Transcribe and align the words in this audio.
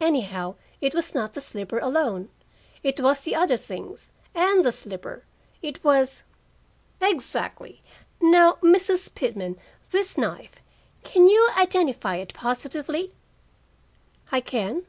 Anyhow, 0.00 0.54
it 0.80 0.94
was 0.94 1.12
not 1.12 1.32
the 1.32 1.40
slipper 1.40 1.80
alone. 1.80 2.28
It 2.84 3.00
was 3.00 3.22
the 3.22 3.34
other 3.34 3.56
things 3.56 4.12
and 4.32 4.64
the 4.64 4.70
slipper. 4.70 5.24
It 5.60 5.82
was" 5.82 6.22
"Exactly. 7.12 7.82
Now, 8.20 8.58
Mrs. 8.62 9.12
Pitman, 9.12 9.58
this 9.90 10.16
knife. 10.16 10.62
Can 11.02 11.26
you 11.26 11.50
identify 11.56 12.14
it 12.14 12.32
positively?" 12.32 13.10
"I 14.30 14.40
can." 14.40 14.86